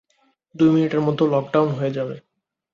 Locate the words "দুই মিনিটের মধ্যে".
0.55-1.23